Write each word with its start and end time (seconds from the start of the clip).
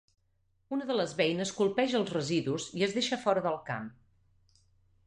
Una 0.77 0.87
de 0.91 0.95
les 0.95 1.13
beines 1.19 1.51
colpeja 1.59 2.01
els 2.01 2.15
residus 2.17 2.67
i 2.81 2.87
es 2.89 2.97
deixa 2.99 3.21
fora 3.27 3.47
del 3.51 3.63
camp. 3.71 3.91